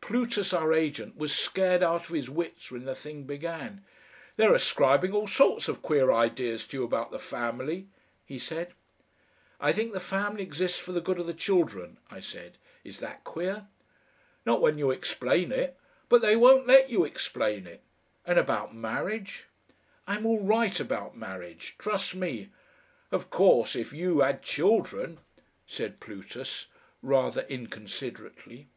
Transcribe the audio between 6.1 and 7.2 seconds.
ideas to you about the